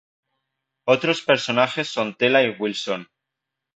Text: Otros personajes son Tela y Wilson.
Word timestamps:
Otros 0.87 1.21
personajes 1.21 1.87
son 1.87 2.15
Tela 2.15 2.41
y 2.41 2.49
Wilson. 2.59 3.07